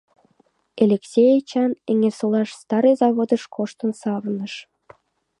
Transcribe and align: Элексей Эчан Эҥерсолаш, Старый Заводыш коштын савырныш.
Элексей 0.83 1.31
Эчан 1.39 1.71
Эҥерсолаш, 1.91 2.49
Старый 2.61 2.95
Заводыш 3.01 3.43
коштын 3.55 3.91
савырныш. 4.01 4.53